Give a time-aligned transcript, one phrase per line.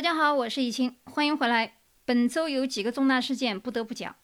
[0.00, 1.74] 大家好，我是易清，欢迎回来。
[2.06, 4.16] 本周有几个重大事件不得不讲，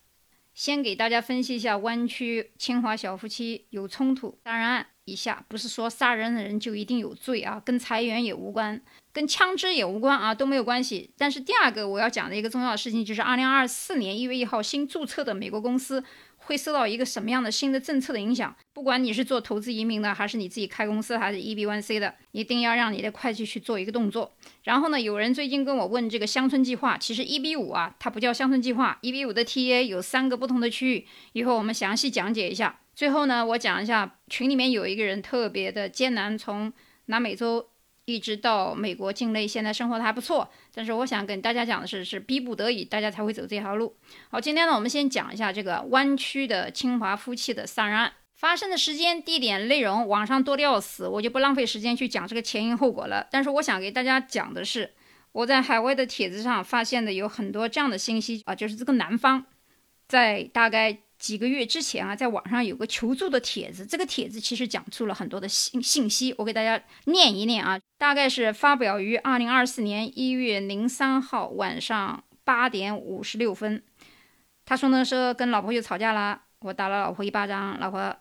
[0.55, 4.87] 先给大家分析一下湾区清华小夫妻有冲突杀人案。
[5.05, 8.81] 以下不是说杀人的人就一定有罪啊，跟裁员也无关，
[9.13, 11.11] 跟枪支也无关啊，都没有关系。
[11.19, 16.03] 但是第二个我要讲的一个重要的事情，就是二零二四年一月一号新注册的美国公司。
[16.47, 18.55] 会受到一个什么样的新的政策的影响？
[18.73, 24.33] 不管你是做投资移民的，还是你自己开公司，还是 EB One C 的，一定要让你的会计去做一个动作。
[24.63, 32.79] 然后呢，有人最近跟我问这个乡村计划，其实 EB 五啊，它不叫乡村计划，EB 五的 TA 有三个不同的区域，一会儿我们详细讲解一下。
[32.95, 36.73] 最后呢，我讲一下群里面有一个人特别的艰难，从
[37.07, 37.69] 南美洲。
[38.07, 40.49] 一直到美国境内，现在生活的还不错。
[40.73, 43.97] 但是我想跟大家讲的是，是逼不得已，大家才会走这条路。
[44.31, 53.27] 好，今天呢，我们先讲一下这个湾区的清华夫妻的杀人案发生的时间、地点、内容，网上多的要死，我就不浪费时间去讲这个前因后果了。
[53.31, 54.95] 但是我想给大家讲的是，
[55.33, 59.45] 我在海外的帖子上发现的有很多这样的信息啊，就是这个男方
[60.07, 61.01] 在大概。
[61.19, 73.83] 几个月之前啊，在网上有个求助的帖子，这个帖子其实讲出了很多的信信息，我给大家念一念啊，大概是发表于二零二四年一月零三号晚上八点五十六分。
[74.65, 78.17] 他说呢，说跟老婆又吵架了，我打了老婆一巴掌，老婆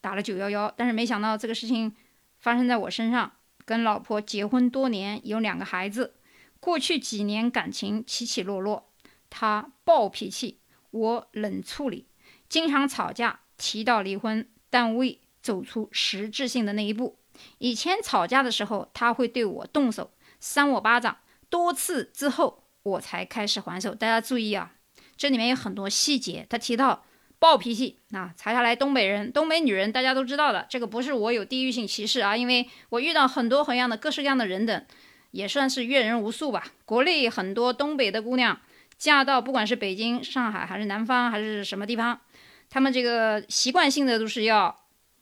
[0.00, 1.94] 打了九幺幺，但是没想到这个事情
[2.38, 3.32] 发生在我身上。
[3.66, 6.14] 跟老婆结婚多年，有两个孩子，
[6.58, 8.90] 过去几年感情起起落落，
[9.28, 10.58] 他暴脾气，
[10.90, 12.06] 我冷处理。
[12.50, 17.16] 经常吵架，提到离婚，但未走出实质性的那一步。
[17.58, 21.16] 以前吵架的时候，他会对我动手，扇我巴掌，
[21.48, 23.94] 多次之后我才开始还手。
[23.94, 24.72] 大家注意啊，
[25.16, 26.44] 这里面有很多细节。
[26.50, 27.04] 他提到
[27.38, 34.84] 暴脾气啊，查下来东北人、东北女人，大家都知道的，这个不是我有地域性歧视啊，因为我遇到很多很样的各式各样的人等，
[35.30, 36.72] 也算是阅人无数吧。
[36.84, 38.60] 国内很多东北的姑娘
[39.00, 42.20] 嫁到不管是北京、上海还是南方还是什么地方。
[42.68, 44.76] 他们这个习惯性的都是要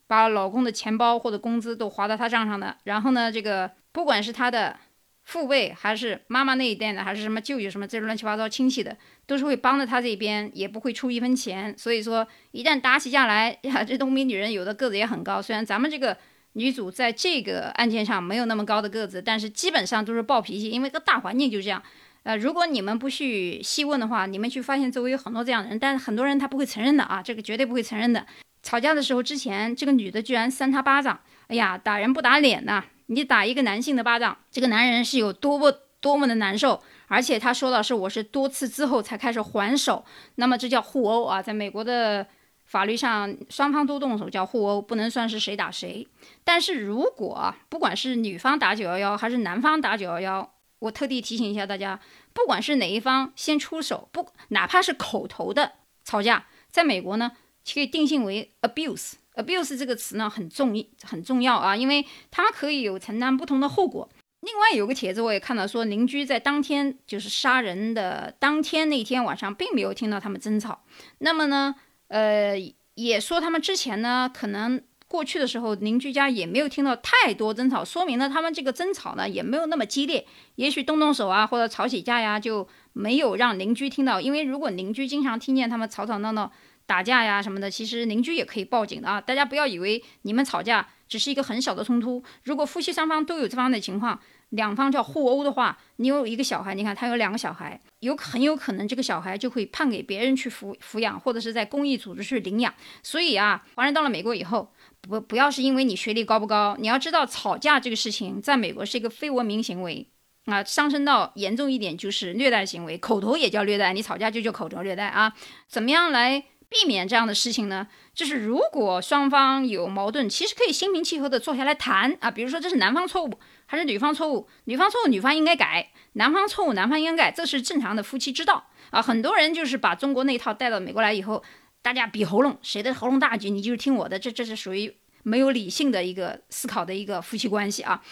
[0.09, 4.77] 把老公的钱包或者工资都划到他账上的，然后呢，这个不管是他的
[5.23, 8.97] 父辈还是妈妈那一代的，还是什么舅舅什么这乱七八糟亲戚的，
[9.27, 11.73] 都是会帮着他这边，也不会出一分钱。
[11.79, 15.41] 所以说，一旦打起架来呀，这东北女人有的个子也很高。
[15.41, 16.17] 虽然咱们这个
[16.55, 21.83] 女主在这个案件上没有那么高的个子，但是基本上都是暴脾气，因为个大环境就这样。
[22.25, 28.27] 呃，如果你们不去细问的话，你们去发现周围有很多这样的人，但是很多人他不会承认的啊，这个绝对不会承认的。
[28.63, 32.85] 吵架的时候之前，这个女的居然扇他巴掌，哎呀，打人不打脸呐！
[33.07, 36.83] 你打一个男性的巴掌，这个男人是有多么多么的难受。
[37.07, 42.27] 而且他说的是我是多次之后才开始还手，那么这叫互殴啊，在美国的
[42.67, 46.07] 法律上，双方都动手叫互殴，不能算是谁打谁。
[46.45, 52.01] 但是如果不管是女方打九幺幺还是男方打九幺幺，我特地提醒一下大家，
[52.33, 55.73] 不管是哪一方先出手，不哪怕是口头的
[56.05, 57.33] 吵架，在美国呢，
[57.73, 59.15] 可以定性为 abuse。
[59.35, 60.73] abuse 这个词呢很重
[61.03, 64.09] 很重要啊，因为它可以有承担不同的后果。
[64.41, 70.85] 另外有个帖子我也看到说，邻居在当天就是杀人的当天那天晚上，并没有听到他们争吵。
[71.19, 71.75] 那么呢，
[72.09, 72.57] 呃，
[72.95, 74.83] 也说他们之前呢可能。
[75.09, 80.27] 过去的时候，邻居家也没有听到太多争吵，说明呢，他们这个争吵呢也没有那么激烈。
[80.57, 84.21] 也许动动手啊，或者吵起架呀，就没有让邻居听到。
[84.21, 86.53] 因为如果邻居经常听见他们吵吵闹闹、
[86.85, 89.19] 打架呀什么的，其实邻居也可以报警的啊。
[89.19, 94.21] 大家不要以为你们吵架只是一个很小的冲突，如果夫妻双方都有这方面的情况。
[94.53, 102.73] 两方叫互殴的话，你有一个小孩，你看他有两个小孩，有很有可能这个小孩就会判给别人去抚抚养，或者是在公益组织去领养。
[103.03, 110.09] 所以啊，华人到了美国以后，不不要是因为你学历高不高，你要知道吵架这个事情在美国是一个非文明行为
[110.47, 115.33] 啊，上升到严重一点就是虐待行为，口头也叫虐待，你吵架就叫口头虐待啊。
[115.69, 117.89] 怎么样来避免这样的事情呢？
[118.15, 123.39] 就是如果双方有矛盾，其实可以心平气和的坐下来谈啊，比如说这是男方错误。
[123.71, 129.03] 还是女方错误，女方错误，女方应该改；男方错误，男方应该改，这是正常的夫妻之道啊。
[129.03, 131.45] 很多人就是把中国那一套带到美国来以后，
[131.83, 138.03] 大家比喉咙，谁的喉咙大句，你就是听我的，这这是属于没有理性的一个思考的一个夫妻关系啊。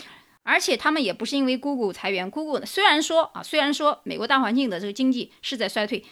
[0.42, 6.04] 而且他们也不是因为谷歌裁员谷歌虽然说啊，虽然说美国大环境的这个经济是在衰退，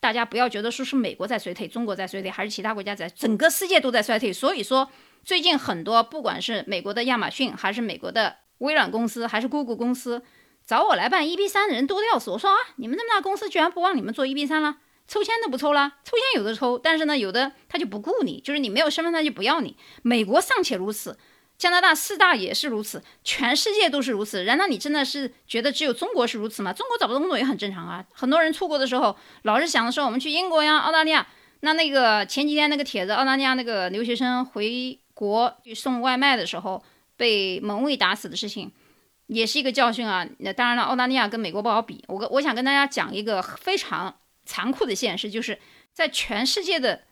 [0.00, 4.32] 大家不要觉得说是美国在衰退，中国在衰退，还是其他国家在，整个世界都在衰退。
[4.32, 4.90] 所以说，
[5.24, 8.36] 最近很多不管是美国的亚马逊，还是美国的。
[8.58, 10.24] 微软公司还是 Google 公司
[10.66, 12.32] 找我来办 EB 三的人多的要死。
[12.32, 14.78] 我说啊，你们这么大公司居然不帮你们做 EB 三了，
[15.08, 15.94] 抽签都不抽了。
[16.04, 19.76] 抽签有的抽，但是呢，有的他就不顾你，就是你没有身份他就不要你。
[20.02, 21.18] 美国尚且如此，
[21.56, 24.44] 加拿大四大也是如此，全世界都是如此。
[24.44, 26.72] 难道你真的是觉得只有中国是如此吗？
[26.72, 28.04] 中国找不到工作也很正常啊。
[28.12, 31.26] 很多人出国的时候，老是想着说我们去英国呀、澳大利亚。
[31.60, 36.80] 那那个前几天那个帖子，澳大利亚那个留学生回国去送外卖的时候
[37.16, 38.70] 被门卫打死的事情，
[39.26, 40.24] 也是一个教训啊。
[40.38, 42.04] 那当然了，澳大利亚跟美国不好比。
[42.06, 44.14] 我跟我想跟大家讲一个非常
[44.48, 45.58] 残酷的现实，就是
[45.92, 47.02] 在全世界的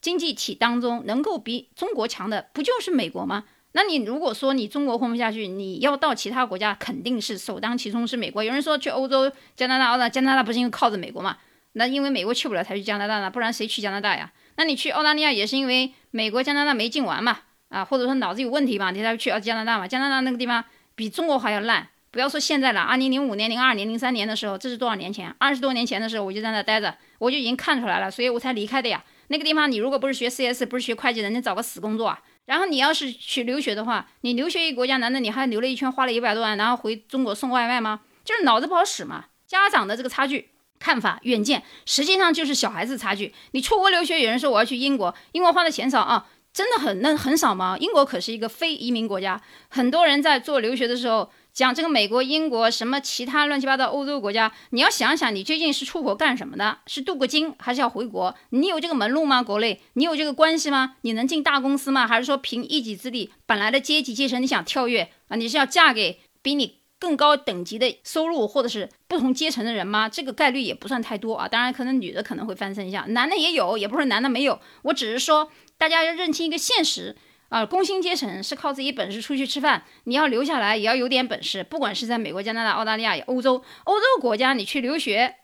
[0.00, 3.44] 经济体当中，能够比中国强的不就是美国吗？
[3.70, 8.42] 那你如果说你中国混不下去，你要到其他国家，肯定是首当其冲是美国。
[8.42, 11.38] 有人说去欧洲、加拿大、澳大加拿大不是因为靠着美国吗？
[11.72, 14.32] 那因为美国去不了才去加拿大呢，不然谁去加拿大呀？
[14.56, 17.38] 那你去澳大利亚也是因为美国、加拿大没进完嘛？
[17.68, 18.90] 啊，或者说脑子有问题嘛？
[18.90, 19.86] 你才去加拿大嘛？
[19.86, 20.64] 加拿大那个地方
[20.94, 25.36] 比中国还要烂，不要说现在了，二零零五年、零二年、零三年的时候，这是多少年前？
[25.38, 29.04] 二十多年前的时候，我就在那待着，我就已经看出来了，所以我才离开的呀。
[29.28, 32.18] 那个地方你如果不是学 CS，不是学会计的，你找个死工作啊。
[32.46, 38.00] 然后你要是去留学的话，你留学一国家，难道你还留了一圈，花了一百多万，然后回中国送外卖吗？
[38.24, 39.26] 就是脑子不好使嘛。
[39.46, 40.48] 家长的这个差距。
[40.78, 43.32] 看法远见，实际上就是小孩子差距。
[43.52, 47.76] 你出国留学，有人说我要去英国，英国花的钱少啊，真的很那很少吗？
[47.78, 49.38] 英国可是一个非移民国家，
[49.68, 56.78] 很多人在做留学的时候讲这个美国、英国什么其他乱七八糟欧洲国家，你要想想，你究竟是出国干什么的？
[56.86, 58.34] 是镀个金，还是要回国？
[58.48, 59.42] 你有这个门路吗？
[59.42, 60.96] 国内你有这个关系吗？
[61.02, 62.06] 你能进大公司吗？
[62.06, 65.36] 还是说凭一己之力，本来的阶级阶层你想跳跃啊？
[65.36, 66.78] 你是要嫁给比你？
[66.98, 70.08] 更高等级的收入，或者是不同阶层的人吗？
[70.08, 71.46] 这个概率也不算太多啊。
[71.46, 74.58] 当然，可能女的可能会翻身一下，男的也有，也不是男的没有。
[74.80, 77.16] 我只是说，大家要认清一个现实
[77.48, 81.62] 啊，工薪阶层是靠自己本事出去吃饭，你要留下来也要有点本事。
[81.62, 85.36] 不管是在美国、加拿大、澳大利亚、欧洲、欧洲国家，你去留学，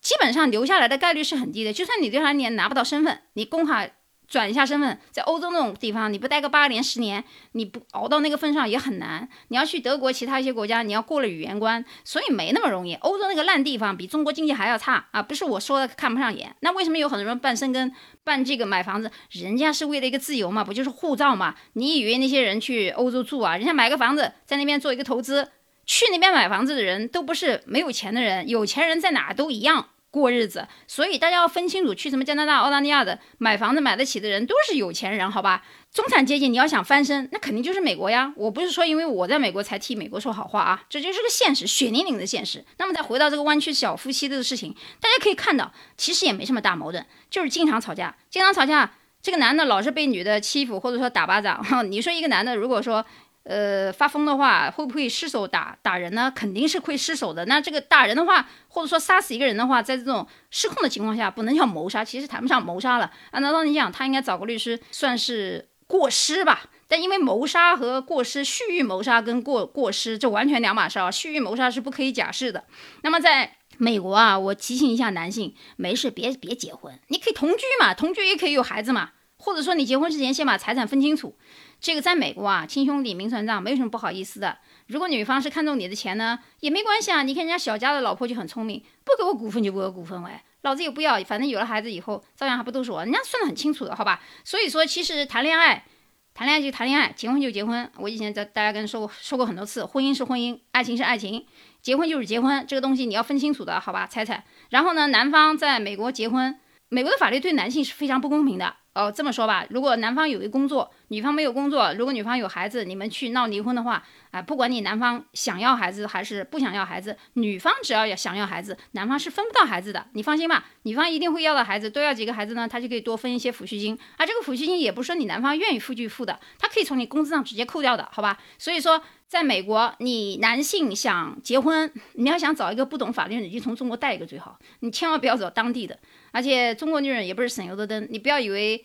[0.00, 1.72] 基本上留下来的概率是很低的。
[1.72, 3.88] 就算你留下来，你也拿不到身份，你工卡。
[4.34, 7.22] 转一下身份，在欧洲那种地方，你不待个八年十年，
[7.52, 9.28] 你不熬到那个份上也很难。
[9.46, 12.94] 你要去德国其他一些国家，你要过了语言关，所以没那么容易。
[12.94, 15.22] 欧洲那个烂地方比中国经济还要差啊！
[15.22, 17.92] 不是我说的看不上眼，那为什么有很多人办生根、
[18.24, 19.08] 办这个买房子？
[19.30, 21.54] 人家是为了一个自由嘛，不就是护照嘛？
[21.74, 23.56] 你以为那些人去欧洲住啊？
[23.56, 25.48] 人家买个房子在那边做一个投资，
[25.86, 29.90] 去那边买房子的人都不是没有钱的人，有钱人在哪都一样。
[30.14, 35.64] 过日子，所以大家要分清楚，去什么加拿大、澳大利亚的买房子买得起的人都是有钱人，好吧？
[35.92, 38.32] 中产阶级你要想翻身，那肯定就是美国呀。
[38.36, 42.64] 我不是说因为我在美国才替美国说好话啊，这就是个现实，血淋淋的现实。
[42.78, 48.92] 那么再回到这个湾区小夫妻的事情，大家可以看到，其实也没什么大矛盾，就是经常吵架，经常吵架。
[49.20, 51.64] 这个男的老是被女的欺负，或者说打巴掌。
[51.90, 53.04] 你说一个男的如果说。
[53.44, 56.32] 呃，发疯的话会不会失手打打人呢？
[56.34, 57.44] 肯定是会失手的。
[57.44, 63.10] 那这个打人的话，或者说杀死一个人的话，在这种失控的情况下，不能叫谋杀，其实谈不上谋杀了。
[63.32, 66.62] 按照道理讲，他应该找个律师，算是过失吧。
[66.88, 71.10] 但因为谋杀和过失，蓄意谋杀跟过过失这完全两码事啊。
[71.10, 72.64] 蓄意谋杀是不可以假释的。
[73.02, 81.36] 那么在美国啊，我提醒一下男性，没事别别结婚，你可以同居嘛，同居也可以有孩子嘛，或者说你结婚之前先把财产分清楚。
[81.84, 84.56] 这个在美国啊，亲兄弟明算账，没有什么不好意思的。
[84.86, 87.22] 如果女方是看中你的钱呢，也没关系啊。
[87.22, 90.30] 你看人家小家的老婆就很聪明，不给我股份就不给我股份，喂，
[90.62, 93.04] 老子也不要，反正有了孩子以后，照样还不都是我？
[93.04, 94.18] 人家算得很清楚的，好吧？
[94.44, 95.84] 所以说，其实谈恋爱，
[96.32, 97.90] 谈恋爱就谈恋爱，结婚就结婚。
[97.98, 101.44] 我以前在大家跟说过说过很多次，婚姻是婚姻，爱情是爱情，
[101.82, 104.06] 结婚就是结婚，这个东西你要分清楚的，好吧？
[104.06, 104.42] 猜猜。
[104.70, 108.76] 然后呢，男方在美国结婚，美国的法律对男性是非常不公平的。
[108.94, 128.38] 哦，这么说吧，如果男方有一工作，女方没有工作，如果女方有孩子，你们去闹离婚的话，啊，不管你男方想要孩子还是不想要孩子，女方只要要想要孩子，男方是分不到孩子的，你放心吧，女方一定会要到孩子，多要几个孩子呢，他就可以多分一些抚恤金，啊，这个抚恤金也不是说你男方愿意付就付的，他可以从你工资上直接扣掉的，好吧？
[128.58, 135.98] 所以说，在美国，你男性想结婚，你要想找一个不懂法律的，你就从中国带一个最好，你千万不要找当地的。
[136.32, 138.84] 而且中国女人也不是省油的灯，你不要以为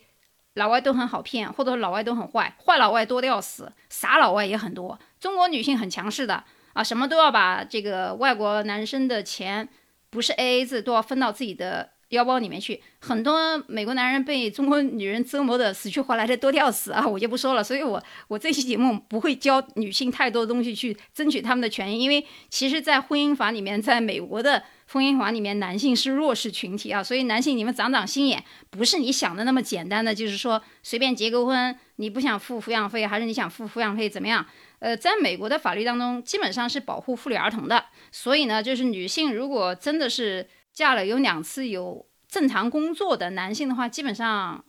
[0.54, 4.98] 老外都很好骗，或者说老外都很坏，坏老外多的要死，傻老外也很多。
[5.18, 6.42] 中国女性很强势的
[6.72, 9.68] 啊，什么都要把这个外国男生的钱，
[10.10, 11.90] 不是 A A 制，都要分到自己的。
[12.10, 17.06] 腰包里面去，很多美国男人被中国女人折磨的死去活来的多的要死啊！
[17.06, 24.60] 我就不说了，所以我我这期节目不会教女性太多东西去争取他们的权益，因为其实，在婚姻法里面，在美国的
[24.92, 34.44] 婚姻法里面，男性是弱势群体啊，所以男性你们长长心眼，不是你想的那么简单的，就是说随便结个婚，你不想付抚养费，还是你想付抚养费怎么样？
[34.78, 40.48] 呃，在美国的法律当中，基本上是保护妇女儿童的，所以呢，就是女性如果真的是。
[40.72, 44.64] 嫁了有两次有正常工作的男性的话，基本上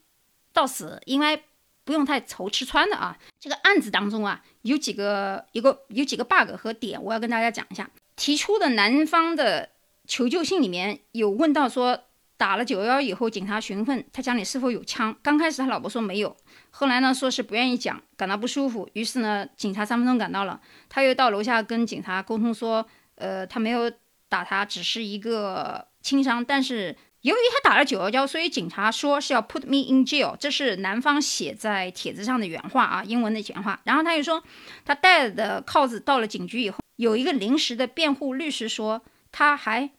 [0.52, 1.40] 到死应该
[1.84, 3.16] 不用太愁吃穿的啊。
[3.40, 7.88] 这个案子当中啊，有几个一个有几个 bug 和点，我要跟大家讲一下。
[8.16, 9.70] 提出的男方的
[10.12, 11.98] 求救信里面有问到说，
[12.36, 15.16] 打了九幺幺以后，警察询问他家里是否有枪。
[15.24, 16.36] 刚开始他老婆说没有，
[16.70, 18.90] 后来呢说是不愿意讲，感到不舒服。
[18.92, 23.90] 于是呢，警察三分钟赶到了，他又到楼下跟警察沟通说，呃，他没有
[24.28, 26.98] 打他，只是一个轻伤，但是。
[27.22, 33.80] 由于他打了九幺幺，所以警察说是要 put me in jail，这是男方写在帖子上的原话啊，英文的原话。
[33.84, 34.44] 然后他又说，
[34.84, 39.92] 他带的铐子到了警局以后，有一个临时的辩护律师说，他还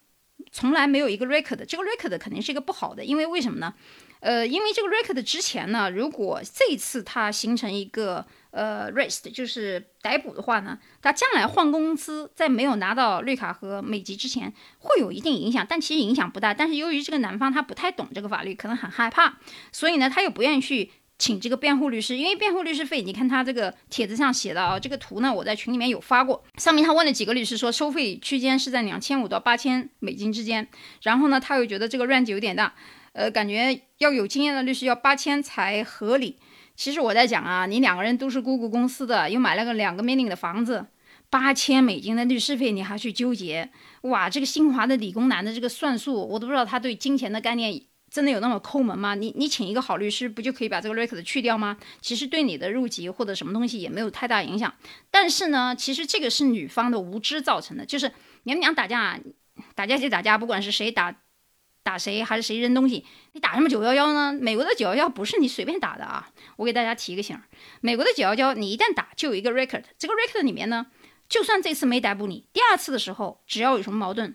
[0.50, 3.74] 从来没有一个 record，这个 record 肯定是一个不好的，因为为什么呢？
[4.20, 16.54] 呃，因为这个 record 之前呢，如果这一次他形成一个呃 arrest，就是逮捕的话呢，他将来换公司，在没有拿到绿卡和美籍之前，会有一定影响，但其实影响不大。
[16.54, 19.38] 但是由于这个男方他不太懂这个法律，可能很害怕，
[19.72, 30.66] 所以呢，他又不愿意去请这个辩护律师，因为辩护律师费，你看他这个帖子上写的啊，这个图呢，我在群里面有发过，上面他问了几个律师，说收费区间是在两千五到八千美金之间，
[31.02, 32.74] 然后呢，他又觉得这个 range 有点大。
[33.12, 36.40] 呃，感觉要有经验的律师要八千才合理。
[36.74, 40.86] 其实我在讲啊，你两个人都是姑姑公司的，又买了个两个 million 的房子，
[41.30, 43.70] 八千美金的律师费你还去纠结？
[44.00, 47.80] 哇，这个新华的理工男的这个算术，我都不知道他对金钱的概念
[48.12, 49.14] 真的有那么抠门吗？
[49.14, 51.78] 你你请一个好律师，不就可以把这个 record 去掉吗？
[52.02, 54.74] 其实对你的入籍或者什么东西也没有太大影响。
[55.10, 59.18] 但是呢，其实这个是女方的无知造成的，就是你们俩打架，
[59.74, 61.16] 打架就打架，不管是谁打。
[61.84, 63.04] 打谁还是谁扔东西？
[63.32, 64.32] 你打什么九幺幺呢？
[64.32, 66.30] 美国的九幺幺不是你随便打的啊！
[66.54, 67.36] 我给大家提个醒，
[67.80, 70.86] 美国的九幺幺你一旦打就有一个 record，这个 record 里面呢，
[71.28, 74.32] 就算这次没逮捕你，第二次的时候只要有什么矛盾，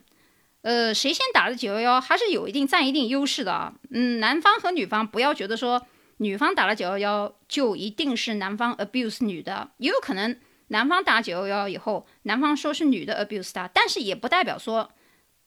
[0.67, 3.73] 呃，谁先打的九幺幺还是有一定占一定优势的啊。
[3.89, 14.91] 嗯，男方和女方不要觉得说女方打了九幺幺就一定是男方 abuse 女的，也有可能男方打九幺幺以后，男方说是女的 abuse 他，但是也不代表说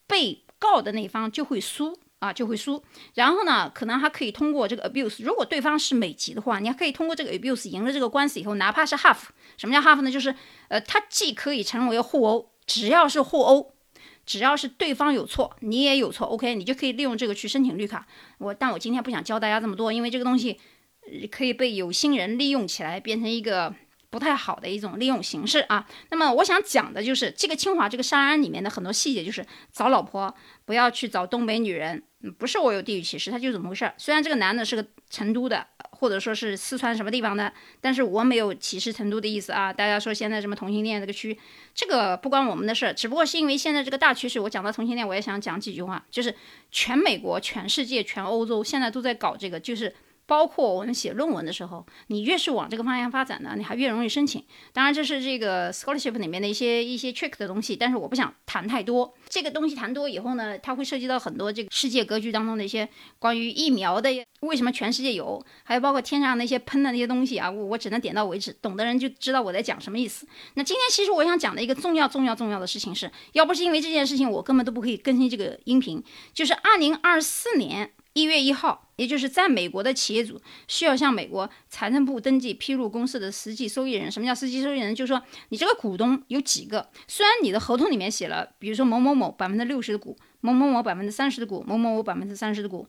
[0.06, 0.44] 被。
[0.60, 2.84] 告的那方就会输啊，就会输。
[3.14, 9.20] 然后呢，可能还可以通过这个 abuse，如果对方是美籍的话，你还可以通过这个 abuse 赢了这个官司以后，哪怕是 half，
[9.56, 10.12] 什么叫 half 呢？
[10.12, 10.34] 就是
[10.68, 13.72] 呃，他既可以成为互殴，只要是互殴，
[14.30, 18.06] 只要是对方有错，你也有错，OK，你就可以利用这个去申请绿卡。
[18.38, 20.60] 我，但我今天不想教大家这么多，因为这个东西
[21.32, 23.75] 可以被有心人利用起来，变成一个。
[24.12, 25.87] 不太好的一种利用形式啊。
[26.10, 30.34] 那么我想讲的就是这个清华这个杀案里面的很多细节，就是找老婆
[30.64, 32.02] 不要去找东北女人，
[32.37, 33.88] 不是我有地域歧视，他就是怎么回事？
[33.96, 35.64] 虽然这个男的是个成都的，
[36.00, 39.73] 或者说是四川什么地方的，但是我没有歧视成都的意思啊。
[39.73, 41.38] 大家说现在什么同性恋这个区，
[41.75, 46.35] 这个不关我们的事儿，只不过是因为现在这个大趋势，我讲到同性恋，我也想讲几句话，就是
[46.73, 49.95] 全美国、全世界、全欧洲现在都在搞这个，就是。
[50.30, 54.40] 包括我们写论文的时候，你越是往这个方向发展呢，你还越容易申请。
[54.72, 59.12] 当然，这是这个 scholarship 里面的一些一些 trick 的东西，但是我不想谈太多。
[59.28, 64.08] 这个东西谈多以后呢，它会涉及到很多这个世界格局当中的一些关于疫苗的
[64.42, 70.28] 为什么全世界有，还有包括天上那些喷的那些东西啊，我我只能点到为止，懂的人就知道我在讲什么意思。
[70.54, 76.00] 那今天其实我想讲的一个重要重要重要的事情是，要不是因为这件事情，我根本都不可以更新这个音频，
[76.32, 77.90] 就是二零二四年。
[78.12, 84.11] 一月一号，也就是在美国的企业主需要向美国财政部登记披露公司的实际受益人。
[84.11, 84.93] 什么叫实际受益人？
[84.95, 86.90] 就是说你这个股东有几个？
[87.07, 92.87] 虽然你的合同里面写了，比如说某某某百分之六十的股，某某某百分之三十的股，某某某百分之三十的股。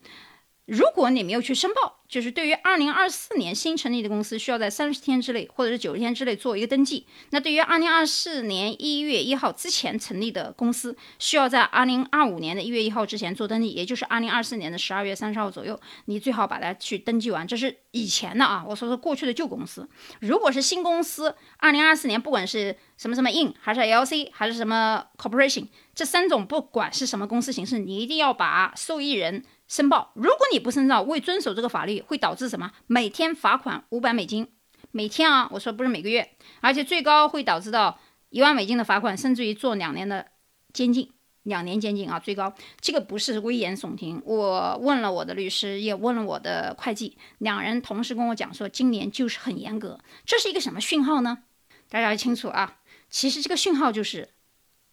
[0.65, 7.08] 如果你没有去申报，就是对于二零二四年新成立的公司，需要在三十天之内或者是九十天之内做一个登记。
[7.32, 17.46] 那对于二零二四年一月一号之前成立的公司，需要在二零二五年的一月一号之前做登记，也就是二零二四年的十二月三十号左右，你最好把它去登记完。
[17.46, 19.89] 这是以前的啊，我说说过去的旧公司。
[20.20, 29.44] 如果是新公司，二零二四年不管是什么什么 in 还是 LC 还是什么 corporation，这三种不管是什么公司形式，你一定要把受益人。
[29.72, 32.74] 申报，如果你不申报，未遵守这个法律，会导致什么？
[32.88, 34.50] 每天罚款五百美金，
[34.92, 37.98] 每天啊，我说不是每个月，而且最高会导致到
[38.32, 40.28] 一万美金的罚款，甚至于坐两年的
[40.74, 41.10] 监禁，
[41.44, 42.54] 两年监禁啊，最高。
[42.82, 49.98] 这个不是危言耸听，我问了我的律师，也问了我的会计，两人同时跟我讲说，今年就是很严格。
[50.25, 51.44] 这是一个什么讯号呢？
[51.88, 54.28] 大家要清楚啊，其实这个讯号就是。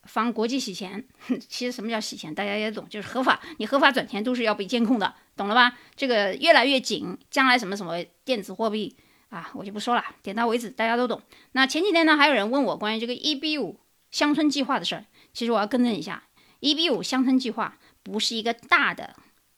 [0.09, 1.05] 防国际洗钱，
[1.49, 5.79] 其实什么叫洗钱，大家也懂，就是合法，你合法转钱都是要被监控的，懂了吧？
[5.95, 8.97] 这个越来越紧，将来什么什么电子货币
[9.29, 11.21] 啊，我就不说了，点到为止，大家都懂。
[11.53, 13.79] 那前几天呢，还有人问我关于这个 EB 五
[14.11, 16.25] 乡村计划的事儿，其实我要更正一下
[16.61, 19.15] ，EB 五乡村计划不是一个大的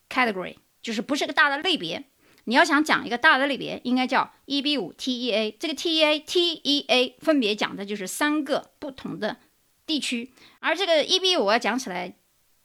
[0.09, 2.05] category，就是不是个大的类别。
[2.45, 5.55] 你要想讲一个大的类别，应该叫 EB 五 TEA。
[5.61, 9.37] 这个 TEA、TEA 分别讲的就是三个不同的
[9.91, 12.15] 地区，而这个 EB 五要讲起来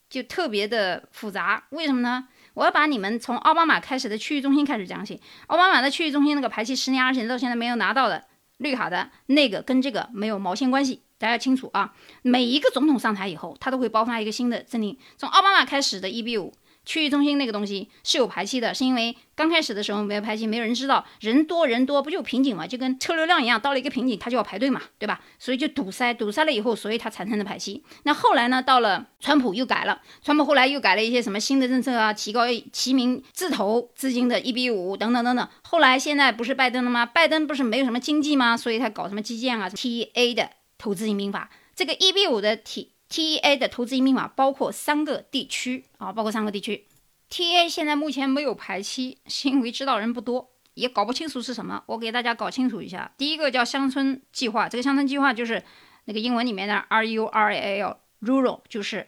[0.08, 1.64] 就特别的复杂。
[1.72, 2.28] 为什么呢？
[2.54, 5.20] 我要把你们从奥巴马开始的区域中心开始讲起。
[5.48, 8.24] 奥巴马的区域中心那个排期十年、二十年到现在没有拿到的
[8.58, 11.02] 绿卡的那个，跟这个没有毛线关系。
[11.18, 11.96] 大家清楚啊！
[12.22, 14.96] 每一个总统上台以后，他都会爆发一个新的政令。
[15.18, 16.54] 从奥巴马开始的 EB 五。
[16.86, 25.20] 区域中心那个东西是有排期的，是因为刚开始的时候没有排期，没有人知道，人多人多不就瓶颈嘛，就跟车流量一样，到了一个瓶颈，它就要排队嘛，对吧？
[25.40, 27.84] 所以就堵塞，堵塞了以后，所以它产生的排期。
[28.04, 35.48] 那后来呢，到了川普又改了，川普后来又改了一些什么新的政策啊，提高提名自投资金的一比五等等等等。
[35.64, 37.06] 后来现在不是拜登了吗？
[37.06, 38.56] 拜登不是没有什么经济吗？
[38.56, 42.95] 所以他搞什么基建啊？T A 的投资移民法，这个一比五的体。
[43.08, 46.86] T A 的投资移民法包括三个地区啊，包括三个地区。
[47.30, 51.84] T A 现在目前没有排期，是因为知道人不多，也搞不清楚是什么。
[51.88, 55.64] 我给大家搞清楚一下，第一个叫乡村计划，这个乡村计划就是
[56.06, 59.08] 那个英文里面的 R U R A L，rural 就是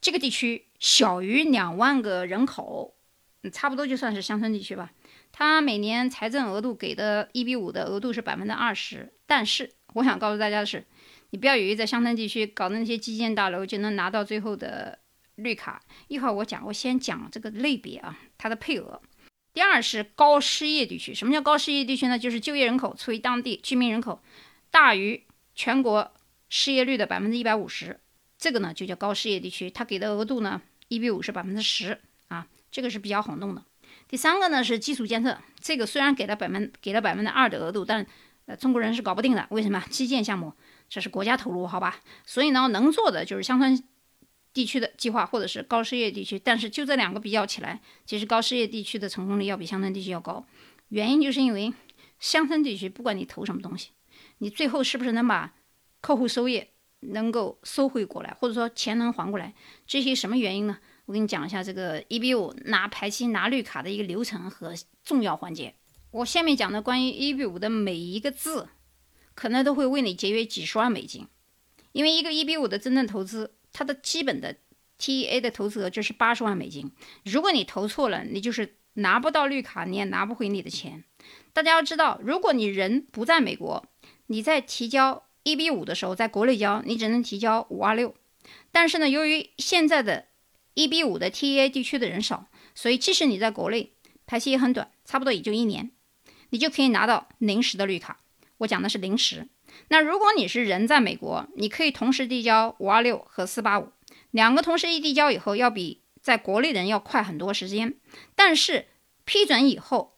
[0.00, 2.94] 这个地区小于两万个人口，
[3.52, 4.90] 差不多就算是乡村地区吧。
[5.32, 10.84] 它每年财政额度给的一比五的额度是百分之二十，但是我想告诉大家的是。
[11.36, 14.98] 你不要以为在乡村地区搞的那些基建大楼就能拿到最后的
[15.34, 15.82] 绿卡。
[16.08, 18.98] 一会儿我讲，我先讲这个类别啊，它的配额。
[19.52, 21.12] 第二是高失业地区。
[21.14, 22.18] 什么叫高失业地区呢？
[22.18, 24.22] 就是就业人口除以当地居民人口
[24.70, 25.24] 大于
[25.54, 26.10] 全国
[26.48, 28.00] 失业率的百分之一百五十，
[28.38, 29.70] 这个呢就叫高失业地区。
[29.70, 33.62] 它给的额度呢一比五是百分之十啊，这个是比较好弄的。
[34.08, 38.06] 第三个呢是基础建设，这个虽然给了百分给了百分之二的额度，但
[38.46, 39.46] 呃中国人是搞不定的。
[39.50, 39.84] 为什么？
[39.90, 40.54] 基建项目。
[40.88, 42.00] 这是国家投入，好吧？
[42.24, 43.82] 所以呢，能做的就是乡村
[44.52, 46.38] 地区的计划，或者是高失业地区。
[46.38, 50.46] 但是就这两个比较起来，其实高失业地区的成功率要比乡村地区要高。
[50.88, 51.72] 原因就是因为
[52.20, 53.90] 乡村地区不管你投什么东西，
[54.38, 55.52] 你最后是不是能把
[56.00, 56.64] 客户收益
[57.00, 59.52] 能够收回过来，或者说钱能还过来，
[59.86, 60.78] 这些什么原因呢？
[61.06, 65.74] 我给你讲一下这个一比五拿排期拿绿卡的一个流程和重要环节。
[66.10, 68.68] 我下面讲的关于一比五的每一个字。
[69.36, 71.28] 可能都会为你节约几十万美金，
[71.92, 74.56] 因为一个一比五的真正投资，它的基本的
[74.98, 76.90] TEA 的投资额就是八十万美金。
[77.22, 81.04] 如果你投错了，你就是拿不到绿卡，你也拿不回你的钱。
[81.52, 83.86] 大家要知道，如果你人不在美国，
[84.28, 88.14] 你在提交一比五的时候，在国内交，你只能提交五二六。
[88.72, 90.28] 但是呢，由于现在的
[90.74, 93.92] 一比五的 TEA 地区的人少，所以即使你在国内
[94.24, 95.90] 排期也很短，差不多也就一年，
[96.50, 98.20] 你就可以拿到临时的绿卡。
[98.58, 99.48] 我讲的是临时。
[99.88, 103.90] 那如果你是人在美国，你可以同时递交五二六和四八五，
[104.30, 107.94] 两个同时一递交以后，要比在国内人要快很多时间。
[108.34, 108.86] 但是
[109.24, 110.16] 批准以后，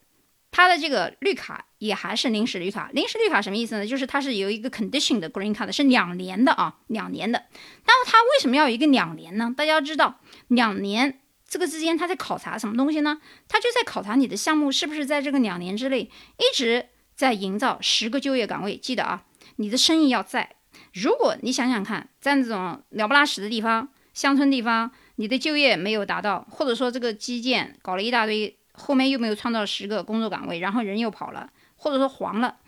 [0.51, 2.91] 他的这个绿卡也还是临时绿卡。
[2.93, 3.87] 临时绿卡什么意思呢？
[3.87, 7.47] 就是它是有一个 condition 的 green card，是两年的啊，两年的。
[7.87, 9.53] 那么它为什么要有一个两年呢？
[9.57, 13.21] 大家要知道，两年这个之间他在考察什么东西呢？
[13.49, 16.91] 他就在考察你的项目是不是在这个两年之内一直。
[17.19, 19.25] 在营造十个就业岗位，记得啊，
[19.57, 20.55] 你的生意要在。
[20.95, 32.59] 如果你想想看，在这种了不拉屎的地方、乡村地方，你的就业没有达到，或者说这个基建搞了一大堆，后面又没有创造十个工作岗位，然后人又跑了，或者说黄了，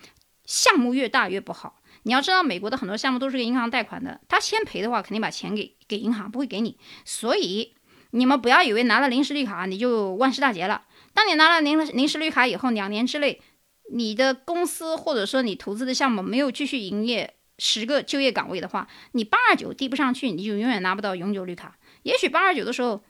[0.44, 1.80] 项目越大越不好。
[2.02, 6.76] 你要知道，美国的很多项目都是给银行贷款的，他先赔的话，肯定把钱给给银行，不会给你。
[7.04, 7.76] 所以
[8.10, 10.82] 你们不要以为拿了临时绿卡你就万事大吉了。
[11.14, 13.40] 当你拿了临临时绿卡以后，两年之内。
[13.92, 21.76] 你的公司或者说你投资的项目没有继续营业十个就业岗位的话，你八二九递不上去，你就永远拿不到永久绿卡。
[22.02, 23.04] 也许八二九的时候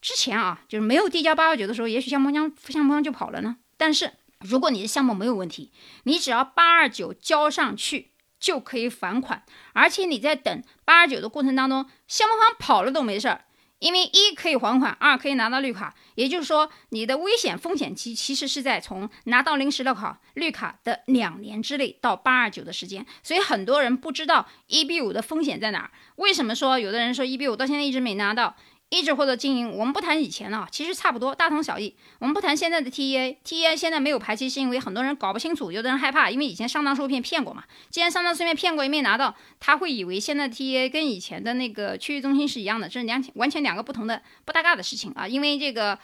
[0.00, 3.56] 之前啊，就是没有递交八二九的时候，也许项目方项目方就跑了呢。
[3.76, 5.70] 但是如果你的项目没有问题，
[6.04, 13.44] 你只要八二九交上去就可以返款，而且你在等八二九的过程当中，项目方跑了都没事儿。
[13.82, 25.90] 因为一可以还款，二可以拿到绿卡，也就是说你的危险风险期其实是在从拿到临时的卡绿卡的两年之内到八二九的时间，所以很多人不知道一比五的风险在哪儿。
[26.16, 28.54] 为什么说有的人说一比五到现在一直没拿到？
[28.92, 31.96] 一直或者经营，我们不谈以前了，其实差不多，大同小异。
[32.18, 37.64] 我们不谈现在的 TEA，TEA 现在没有排期，是因为很多人搞不清楚，有的人害怕，因为以前上当受骗骗过嘛。
[37.88, 45.26] 既然上当受骗骗过也没拿到，他会以为现在的 TEA 跟以前的那个区域中心是一样的，这是两完全两个不同的不搭嘎的事情啊。
[45.26, 45.98] 因为这个，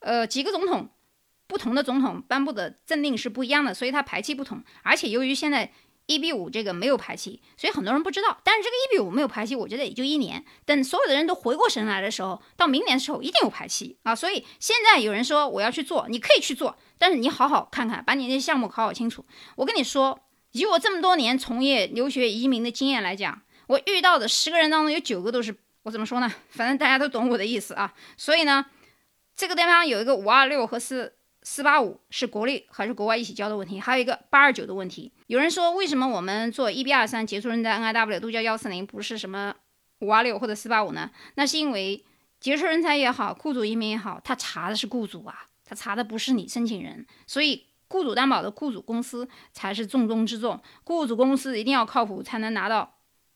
[0.00, 0.90] 呃，几个总统
[1.46, 4.62] 不同的总统颁布的政令是不一样的，所以它排期不同。
[4.82, 5.72] 而且由于现在
[6.06, 8.38] 一比五这个没有排期，所以很多人不知道。
[8.44, 10.44] 但是这个一比五没有排期，我觉得也就一年。
[10.66, 14.14] 等所有的人都回过神来的时候，到明年的时候一定有排期啊。
[14.14, 19.24] 所以现在有人说我要去做，你可以去做，但是你好好看看，把你那些项目考好清楚。
[19.56, 20.20] 我跟你说，
[20.52, 26.30] 以我这么多年从业留学移民的经验来讲，我遇到的十个人当中有九个都是我怎么说呢？
[26.50, 27.94] 反正大家都懂我的意思啊。
[28.18, 28.66] 所以呢，
[29.34, 31.13] 这个地方有一个五二六和四。
[31.46, 35.12] 四八五是国内还是国外一起交的问题，还有一个八二九的问题。
[35.26, 39.54] 有人说，为什么我们做一 B 二三杰出人才 NIW 都叫幺四零，不是什么
[40.00, 41.10] 五二六或者四八五呢？
[41.34, 42.02] 那是因为
[42.40, 52.94] 杰出人才也好，雇主移民也好，他查的是雇主啊，他查的不是你申请人，所以雇主担保的雇主公司才是重中之重，雇主公司一定要靠谱，才能拿到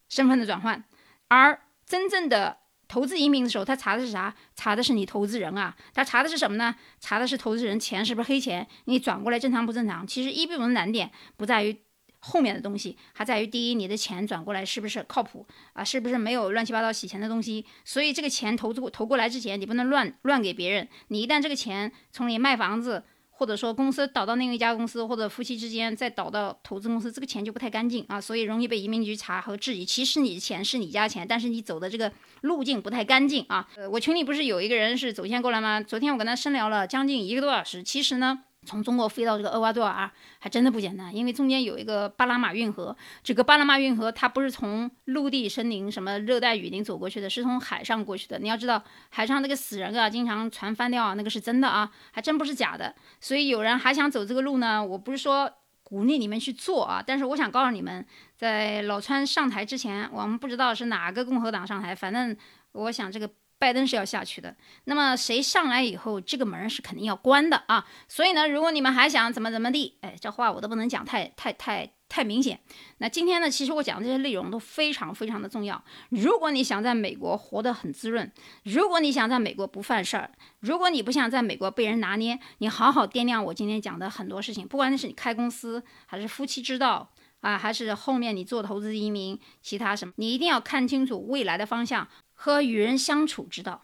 [0.08, 0.82] 身份的转换，
[1.28, 2.56] 而真正的。
[2.88, 4.34] 投资移民的时候，他查的是啥？
[4.56, 6.74] 查的是你投资人啊，他查的是什么呢？
[6.98, 10.06] 查的是投资人钱是不是黑钱，你转过来正常不正常？
[10.06, 11.78] 其实一比五的难点不在于
[12.18, 15.84] 后面的东西，还在于第一，你的钱转过来是不是靠谱啊？
[15.84, 17.64] 是不是没有乱七八糟洗钱的东西？
[17.84, 20.88] 所以这个钱投资投过来之前，你不能乱乱给别人。
[21.08, 23.04] 你一旦这个钱从你卖房子。
[23.38, 29.84] 或者说公司倒到另一家公司，或者夫妻之间再倒到投资公司，这个钱就不太干净啊，所以容易被移民局查和质疑。
[29.84, 33.68] 其实你的钱是你家钱，但是你走的这个路径不太干净啊。
[33.76, 35.80] 呃，我群里不是有一个人是走线过来吗？
[35.80, 37.80] 昨天我跟他深聊了将近一个多小时。
[37.84, 38.40] 其实呢。
[38.68, 42.94] 从中国飞到这个厄瓜多尔还真的不简单，因为中间有一个巴拿马运河。
[43.24, 48.38] 这个巴拿马运河它不是从陆地森林、什么热带雨林走过去的，是从海上过去的。
[48.38, 52.94] 你要知道，海上那个死人啊，经常船翻掉啊，那个是真的啊，还真不是假的。
[53.18, 55.50] 所以有人还想走这个路呢，我不是说
[55.82, 62.36] 鼓励你们去做啊，但是我想告诉你们，在老川上台之前，我们不知道是哪个共和党上台，反正
[62.72, 63.30] 我想这个。
[63.58, 67.84] 拜登是要下去的，那么谁上来以后，这个门是肯定要关的啊。
[68.06, 72.60] 所以呢，如果你们还想怎么怎么地，哎，这话我都不能讲太太太太明显。
[72.98, 75.82] 那今天呢，其实我讲的这些内容都非常非常的重要。
[76.10, 78.30] 如果你想在美国活得很滋润，
[78.62, 92.06] 如果你想在美国不犯事儿，如果你不想在美国被人拿捏，你好好掂量我今天讲的很多事情，不管你是你开公司，还是夫妻之道啊，还是后面你做投资移民，其他什么，你一定要看清楚未来的方向。
[92.40, 93.82] 和与人相处之道。